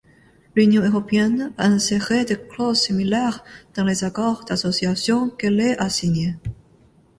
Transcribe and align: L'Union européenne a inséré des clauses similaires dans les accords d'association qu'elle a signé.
L'Union 0.55 0.81
européenne 0.81 1.53
a 1.59 1.67
inséré 1.67 2.25
des 2.25 2.35
clauses 2.35 2.79
similaires 2.81 3.43
dans 3.75 3.83
les 3.83 4.03
accords 4.03 4.45
d'association 4.45 5.29
qu'elle 5.29 5.61
a 5.77 5.89
signé. 5.89 6.37